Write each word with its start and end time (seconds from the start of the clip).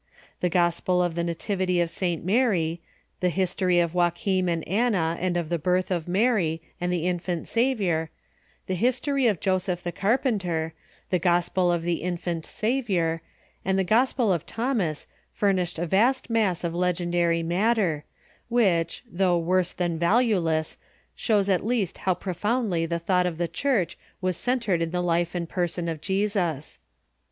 The 0.39 0.49
Gospel 0.49 1.03
of 1.03 1.13
the 1.13 1.23
Na 1.23 1.33
counts 1.33 1.43
of 1.47 1.59
Jesus 1.59 1.59
j 1.59 1.63
*i 1.63 1.63
i 1.77 1.79
tivity 1.79 1.83
of 1.83 1.89
St. 1.91 2.25
Mary, 2.25 2.81
the 3.19 3.29
History 3.29 3.79
of 3.79 3.93
Joachim 3.93 4.49
and 4.49 4.67
Anna 4.67 5.15
and 5.19 5.37
of 5.37 5.49
tlie 5.49 5.61
Birth 5.61 5.91
of 5.91 6.07
Mary 6.07 6.59
and 6.81 6.91
the 6.91 7.05
Infant 7.05 7.43
Saviojir, 7.45 8.07
the 8.65 8.73
History 8.73 9.27
of 9.27 9.39
Joseph 9.39 9.83
the 9.83 9.91
Carpenter, 9.91 10.73
the 11.11 11.19
Gospel 11.19 11.71
of 11.71 11.83
the 11.83 12.01
Infant 12.01 12.47
Saviour, 12.47 13.21
and 13.63 13.77
the 13.77 13.83
Gospel 13.83 14.33
of 14.33 14.47
Thomas 14.47 15.05
furnished 15.31 15.77
a 15.77 15.85
vast 15.85 16.31
mass 16.31 16.63
of 16.63 16.73
leo 16.73 16.93
endary 16.93 17.45
matter, 17.45 18.03
which, 18.49 19.03
tliough 19.13 19.43
worse 19.43 19.71
than 19.71 19.99
valueless, 19.99 20.77
shows 21.15 21.47
at 21.47 21.63
least 21.63 21.99
how 22.09 22.15
profoundly 22.15 22.87
the 22.87 22.97
thought 22.97 23.27
of 23.27 23.37
the 23.37 23.47
Church 23.47 23.99
was 24.19 24.35
cen 24.35 24.59
tred 24.61 24.81
in 24.81 24.89
the 24.89 25.03
life 25.03 25.35
and 25.35 25.47
person 25.47 25.87
of 25.87 26.01
Jesus. 26.01 26.79